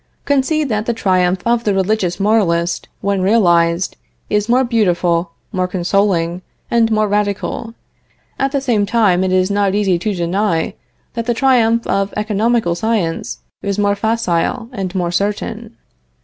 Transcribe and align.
Concede 0.25 0.67
that 0.69 0.87
the 0.87 0.95
triumph 0.95 1.43
of 1.45 1.63
the 1.63 1.75
religious 1.75 2.19
moralist, 2.19 2.89
when 3.01 3.21
realized, 3.21 3.97
is 4.31 4.49
more 4.49 4.63
beautiful, 4.63 5.33
more 5.51 5.67
consoling 5.67 6.41
and 6.71 6.91
more 6.91 7.07
radical; 7.07 7.75
at 8.39 8.51
the 8.51 8.61
same 8.61 8.87
time 8.87 9.23
it 9.23 9.31
is 9.31 9.51
not 9.51 9.75
easy 9.75 9.99
to 9.99 10.15
deny 10.15 10.73
that 11.13 11.27
the 11.27 11.35
triumph 11.35 11.85
of 11.85 12.15
economical 12.17 12.73
science 12.73 13.41
is 13.61 13.77
more 13.77 13.93
facile 13.95 14.69
and 14.73 14.95
more 14.95 15.11
certain. 15.11 15.77